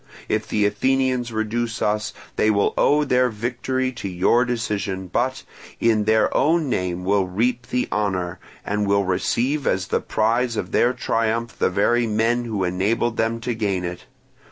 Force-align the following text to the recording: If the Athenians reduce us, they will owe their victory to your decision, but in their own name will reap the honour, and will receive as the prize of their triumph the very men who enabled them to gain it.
If 0.27 0.47
the 0.47 0.65
Athenians 0.65 1.31
reduce 1.31 1.79
us, 1.79 2.11
they 2.35 2.49
will 2.49 2.73
owe 2.75 3.03
their 3.03 3.29
victory 3.29 3.91
to 3.91 4.09
your 4.09 4.45
decision, 4.45 5.05
but 5.05 5.43
in 5.79 6.05
their 6.05 6.35
own 6.35 6.71
name 6.71 7.05
will 7.05 7.27
reap 7.27 7.67
the 7.67 7.87
honour, 7.91 8.39
and 8.65 8.87
will 8.87 9.03
receive 9.03 9.67
as 9.67 9.89
the 9.89 10.01
prize 10.01 10.57
of 10.57 10.71
their 10.71 10.91
triumph 10.91 11.55
the 11.59 11.69
very 11.69 12.07
men 12.07 12.45
who 12.45 12.63
enabled 12.63 13.17
them 13.17 13.39
to 13.41 13.53
gain 13.53 13.83
it. 13.85 14.07